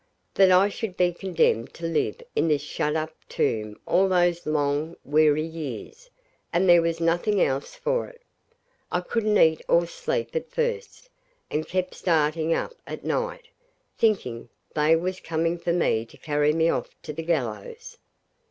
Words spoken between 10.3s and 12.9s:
at first, and kept starting up